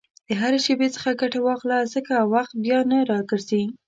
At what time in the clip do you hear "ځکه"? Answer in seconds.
1.93-2.13